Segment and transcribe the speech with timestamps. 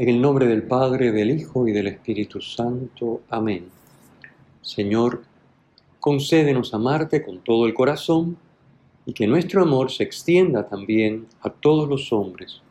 [0.00, 3.20] En el nombre del Padre, del Hijo y del Espíritu Santo.
[3.28, 3.66] Amén.
[4.62, 5.24] Señor,
[5.98, 8.38] concédenos amarte con todo el corazón
[9.04, 12.62] y que nuestro amor se extienda también a todos los hombres.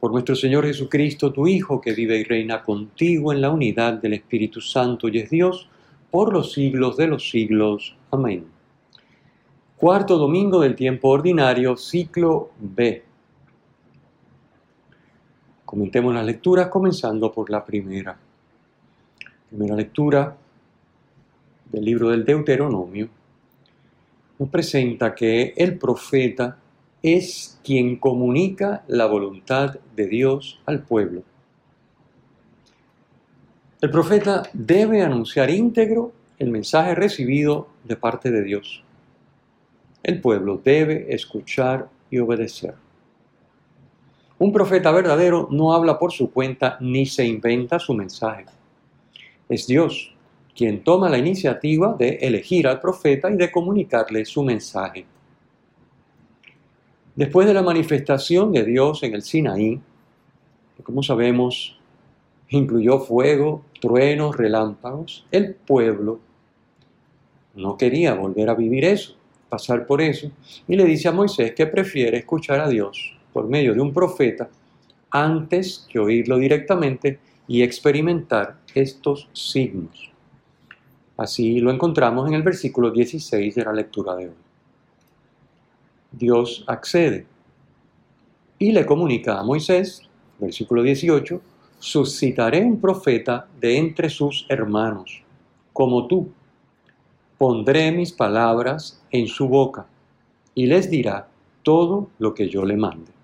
[0.00, 4.14] Por nuestro Señor Jesucristo, tu Hijo, que vive y reina contigo en la unidad del
[4.14, 5.68] Espíritu Santo y es Dios,
[6.10, 7.94] por los siglos de los siglos.
[8.10, 8.46] Amén.
[9.76, 13.05] Cuarto domingo del tiempo ordinario, ciclo B.
[15.66, 18.16] Comentemos las lecturas comenzando por la primera.
[19.50, 20.36] Primera lectura
[21.72, 23.08] del libro del Deuteronomio
[24.38, 26.56] nos presenta que el profeta
[27.02, 31.24] es quien comunica la voluntad de Dios al pueblo.
[33.80, 38.84] El profeta debe anunciar íntegro el mensaje recibido de parte de Dios.
[40.04, 42.85] El pueblo debe escuchar y obedecer.
[44.38, 48.44] Un profeta verdadero no habla por su cuenta ni se inventa su mensaje.
[49.48, 50.12] Es Dios
[50.54, 55.06] quien toma la iniciativa de elegir al profeta y de comunicarle su mensaje.
[57.14, 59.80] Después de la manifestación de Dios en el Sinaí,
[60.82, 61.78] como sabemos
[62.50, 66.20] incluyó fuego, truenos, relámpagos, el pueblo
[67.54, 69.16] no quería volver a vivir eso,
[69.48, 70.30] pasar por eso,
[70.68, 74.48] y le dice a Moisés que prefiere escuchar a Dios por medio de un profeta
[75.10, 80.10] antes que oírlo directamente y experimentar estos signos.
[81.18, 84.34] Así lo encontramos en el versículo 16 de la lectura de hoy.
[86.12, 87.26] Dios accede
[88.58, 90.00] y le comunica a Moisés,
[90.38, 91.38] versículo 18,
[91.78, 95.22] suscitaré un profeta de entre sus hermanos,
[95.74, 96.30] como tú.
[97.36, 99.84] Pondré mis palabras en su boca
[100.54, 101.28] y les dirá
[101.62, 103.15] todo lo que yo le mande.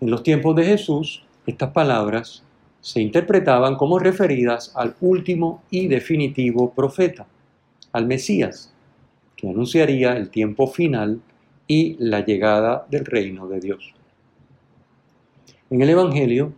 [0.00, 2.44] En los tiempos de Jesús, estas palabras
[2.80, 7.26] se interpretaban como referidas al último y definitivo profeta,
[7.92, 8.72] al Mesías,
[9.36, 11.20] que anunciaría el tiempo final
[11.66, 13.92] y la llegada del reino de Dios.
[15.70, 16.52] En el Evangelio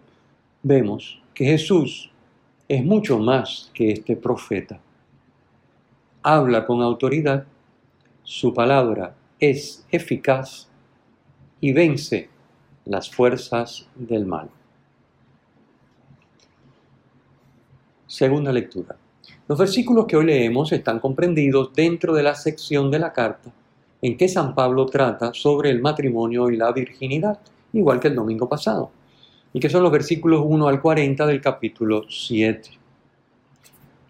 [0.62, 2.10] vemos que Jesús
[2.68, 4.78] es mucho más que este profeta.
[6.22, 7.46] Habla con autoridad,
[8.22, 10.68] su palabra es eficaz
[11.60, 12.28] y vence
[12.84, 14.48] las fuerzas del mal.
[18.06, 18.96] Segunda lectura.
[19.46, 23.52] Los versículos que hoy leemos están comprendidos dentro de la sección de la carta
[24.02, 27.38] en que San Pablo trata sobre el matrimonio y la virginidad,
[27.72, 28.91] igual que el domingo pasado,
[29.52, 32.70] y que son los versículos 1 al 40 del capítulo 7.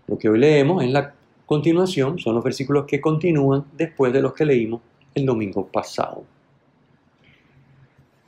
[0.06, 1.14] Lo que hoy leemos en la
[1.46, 4.80] continuación son los versículos que continúan después de los que leímos
[5.14, 6.24] el domingo pasado.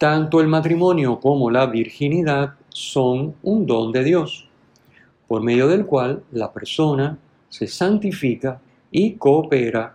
[0.02, 4.48] Tanto el matrimonio como la virginidad son un don de Dios,
[5.28, 7.16] por medio del cual la persona
[7.48, 8.60] se santifica
[8.91, 9.94] y coopera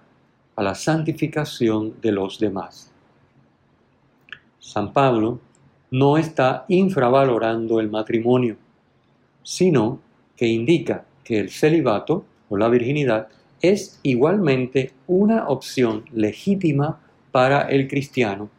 [0.55, 2.89] a la santificación de los demás.
[4.59, 5.41] San Pablo
[5.91, 8.55] no está infravalorando el matrimonio,
[9.43, 9.99] sino
[10.37, 13.27] que indica que el celibato o la virginidad
[13.59, 16.97] es igualmente una opción legítima
[17.33, 18.55] para el cristiano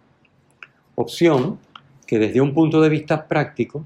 [1.00, 1.58] opción
[2.06, 3.84] que desde un punto de vista práctico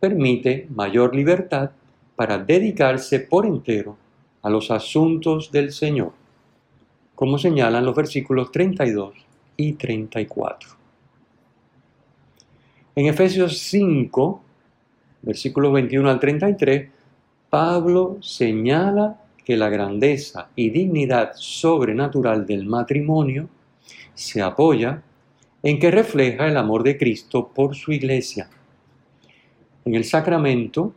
[0.00, 1.70] permite mayor libertad
[2.16, 3.96] para dedicarse por entero
[4.42, 6.12] a los asuntos del Señor,
[7.14, 9.14] como señalan los versículos 32
[9.56, 10.70] y 34.
[12.96, 14.42] En Efesios 5,
[15.22, 16.90] versículos 21 al 33,
[17.48, 23.48] Pablo señala que la grandeza y dignidad sobrenatural del matrimonio
[24.14, 25.02] se apoya
[25.62, 28.48] en que refleja el amor de Cristo por su iglesia.
[29.84, 30.94] En el sacramento,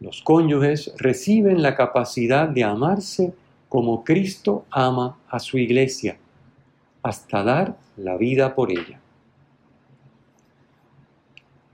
[0.00, 3.32] los cónyuges reciben la capacidad de amarse
[3.68, 6.18] como Cristo ama a su iglesia,
[7.02, 9.00] hasta dar la vida por ella.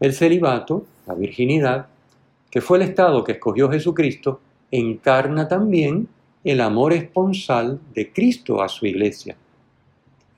[0.00, 1.88] El celibato, la virginidad,
[2.50, 4.40] que fue el estado que escogió Jesucristo,
[4.70, 6.08] encarna también
[6.44, 9.36] el amor esponsal de Cristo a su iglesia,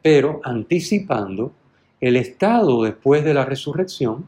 [0.02, 1.52] pero anticipando
[2.00, 4.26] el estado después de la resurrección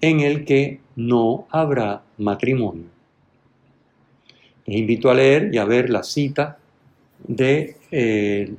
[0.00, 2.84] en el que no habrá matrimonio.
[4.66, 6.58] Les invito a leer y a ver la cita
[7.26, 8.52] de, eh,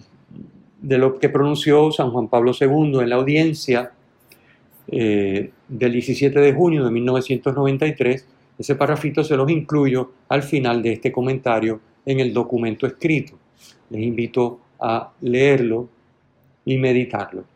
[0.81, 3.91] lo que pronunció San Juan Pablo II en la audiencia
[4.87, 8.25] eh, del 17 de junio de 1993.
[8.57, 13.33] Ese parrafito se los incluyo al final de este comentario en el documento escrito.
[13.89, 15.89] Les invito a leerlo
[16.65, 17.54] y meditarlo.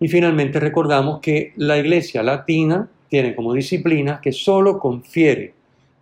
[0.00, 5.54] Y finalmente recordamos que la Iglesia Latina tiene como disciplina que solo confiere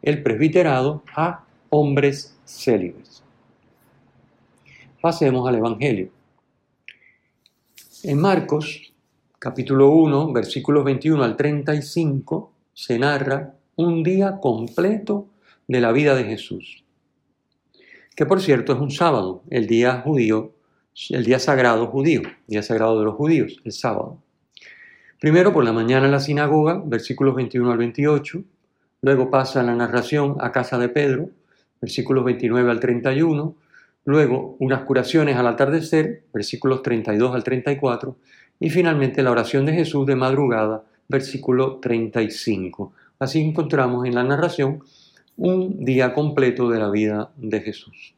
[0.02, 3.22] el presbiterado a hombres célibes.
[5.00, 6.10] Pasemos al Evangelio.
[8.02, 8.92] En Marcos,
[9.38, 15.28] capítulo 1, versículos 21 al 35, se narra un día completo
[15.66, 16.84] de la vida de Jesús,
[18.14, 20.52] que por cierto es un sábado, el día judío,
[21.10, 24.18] el día sagrado judío, día sagrado de los judíos, el sábado.
[25.20, 28.42] Primero por la mañana en la sinagoga, versículos 21 al 28,
[29.02, 31.28] luego pasa la narración a casa de Pedro,
[31.82, 33.54] versículos 29 al 31,
[34.06, 38.16] luego unas curaciones al atardecer, versículos 32 al 34,
[38.58, 42.94] y finalmente la oración de Jesús de madrugada, versículo 35.
[43.18, 44.82] Así encontramos en la narración
[45.36, 48.15] un día completo de la vida de Jesús.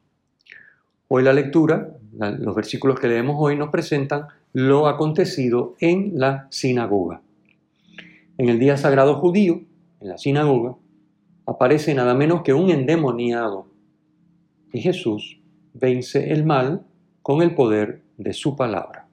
[1.10, 7.22] Hoy la lectura, los versículos que leemos hoy nos presentan lo acontecido en la sinagoga.
[8.36, 9.62] En el día sagrado judío,
[10.02, 10.76] en la sinagoga,
[11.46, 13.68] aparece nada menos que un endemoniado.
[14.70, 15.40] Y Jesús
[15.72, 16.84] vence el mal
[17.22, 19.08] con el poder de su palabra.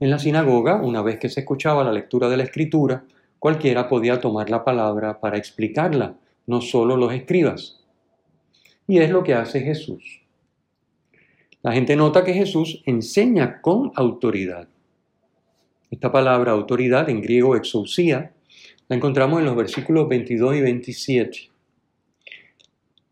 [0.00, 3.04] En la sinagoga, una vez que se escuchaba la lectura de la escritura,
[3.38, 6.16] cualquiera podía tomar la palabra para explicarla,
[6.46, 7.83] no solo los escribas.
[8.86, 10.20] Y es lo que hace Jesús.
[11.62, 14.68] La gente nota que Jesús enseña con autoridad.
[15.90, 18.34] Esta palabra autoridad, en griego exousia,
[18.88, 21.38] la encontramos en los versículos 22 y 27.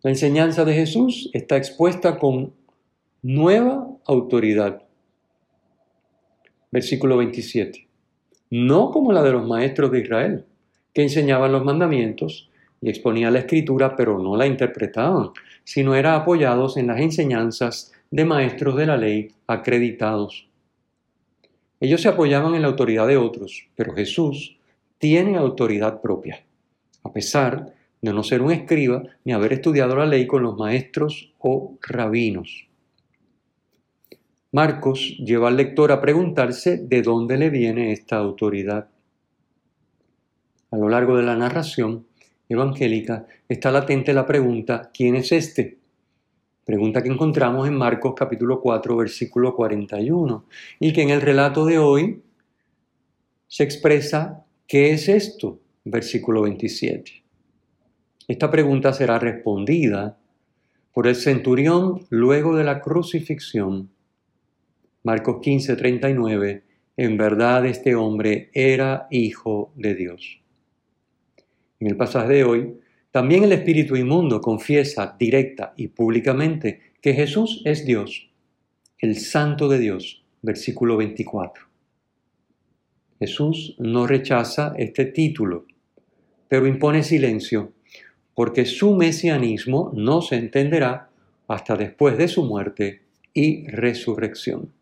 [0.02, 2.52] La enseñanza de Jesús está expuesta con
[3.22, 4.82] nueva autoridad.
[6.70, 7.88] Versículo 27.
[8.50, 10.44] No como la de los maestros de Israel,
[10.92, 12.50] que enseñaban los mandamientos
[12.82, 15.30] y exponían la escritura, pero no la interpretaban,
[15.64, 20.48] sino eran apoyados en las enseñanzas de maestros de la ley acreditados.
[21.80, 24.58] Ellos se apoyaban en la autoridad de otros, pero Jesús
[24.98, 26.44] tiene autoridad propia,
[27.04, 31.32] a pesar de no ser un escriba ni haber estudiado la ley con los maestros
[31.38, 32.68] o rabinos.
[34.50, 38.88] Marcos lleva al lector a preguntarse de dónde le viene esta autoridad.
[40.70, 42.06] A lo largo de la narración
[42.52, 45.78] evangélica está latente la pregunta, ¿quién es este?
[46.64, 50.44] Pregunta que encontramos en Marcos capítulo 4 versículo 41
[50.80, 52.22] y que en el relato de hoy
[53.48, 55.60] se expresa, ¿qué es esto?
[55.84, 57.24] Versículo 27.
[58.28, 60.18] Esta pregunta será respondida
[60.92, 63.90] por el centurión luego de la crucifixión
[65.04, 66.62] Marcos 15, 39,
[66.96, 70.41] en verdad este hombre era hijo de Dios.
[71.82, 72.78] En el pasaje de hoy,
[73.10, 78.30] también el espíritu inmundo confiesa directa y públicamente que Jesús es Dios,
[79.00, 81.64] el santo de Dios, versículo 24.
[83.18, 85.66] Jesús no rechaza este título,
[86.46, 87.72] pero impone silencio,
[88.32, 91.10] porque su mesianismo no se entenderá
[91.48, 93.02] hasta después de su muerte
[93.34, 94.72] y resurrección.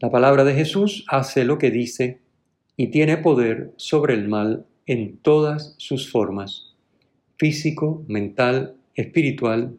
[0.00, 2.18] La palabra de Jesús hace lo que dice
[2.76, 6.74] y tiene poder sobre el mal en todas sus formas,
[7.36, 9.78] físico, mental, espiritual,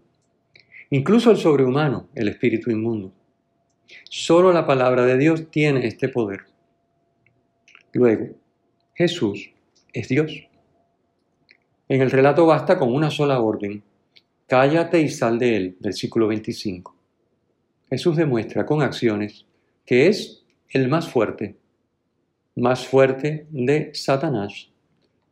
[0.91, 3.11] incluso el sobrehumano, el espíritu inmundo.
[4.03, 6.41] Solo la palabra de Dios tiene este poder.
[7.91, 8.35] Luego,
[8.93, 9.49] Jesús
[9.91, 10.31] es Dios.
[11.87, 13.81] En el relato basta con una sola orden.
[14.45, 16.95] Cállate y sal de él, versículo 25.
[17.89, 19.47] Jesús demuestra con acciones
[19.87, 21.55] que es el más fuerte,
[22.55, 24.68] más fuerte de Satanás,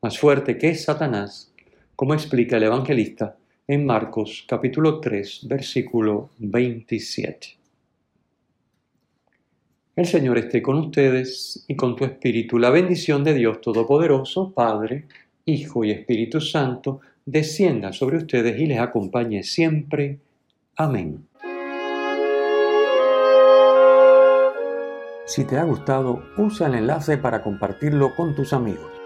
[0.08, 1.52] más fuerte que Satanás,
[1.94, 3.36] como explica el evangelista
[3.68, 7.58] en Marcos capítulo 3, versículo 27.
[9.98, 12.58] El Señor esté con ustedes y con tu espíritu.
[12.58, 15.08] La bendición de Dios Todopoderoso, Padre,
[15.44, 20.20] Hijo y Espíritu Santo, descienda sobre ustedes y les acompañe siempre.
[20.78, 21.28] Amén.
[25.26, 28.97] Si te ha gustado, usa el enlace para compartirlo con tus amigos.